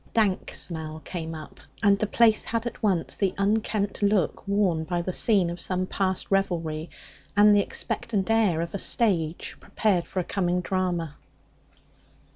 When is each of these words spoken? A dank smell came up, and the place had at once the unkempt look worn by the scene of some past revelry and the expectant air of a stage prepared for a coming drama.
A 0.03 0.09
dank 0.13 0.51
smell 0.55 0.99
came 1.05 1.35
up, 1.35 1.59
and 1.83 1.99
the 1.99 2.07
place 2.07 2.43
had 2.45 2.65
at 2.65 2.81
once 2.81 3.15
the 3.17 3.35
unkempt 3.37 4.01
look 4.01 4.47
worn 4.47 4.83
by 4.83 5.03
the 5.03 5.13
scene 5.13 5.51
of 5.51 5.61
some 5.61 5.85
past 5.85 6.31
revelry 6.31 6.89
and 7.37 7.53
the 7.53 7.61
expectant 7.61 8.31
air 8.31 8.61
of 8.61 8.73
a 8.73 8.79
stage 8.79 9.55
prepared 9.59 10.07
for 10.07 10.19
a 10.19 10.23
coming 10.23 10.61
drama. 10.61 11.17